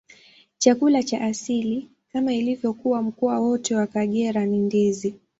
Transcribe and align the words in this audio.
Chakula 0.57 1.03
cha 1.03 1.21
asili, 1.21 1.89
kama 2.13 2.33
ilivyo 2.33 2.73
kwa 2.73 3.01
mkoa 3.01 3.39
wote 3.39 3.75
wa 3.75 3.87
Kagera, 3.87 4.45
ni 4.45 4.57
ndizi. 4.57 5.15